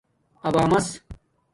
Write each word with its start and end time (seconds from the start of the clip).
ابݳمیس 0.47 0.87